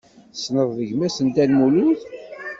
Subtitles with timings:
[0.33, 2.01] Tessneḍ gma-s n Dda Lmulud?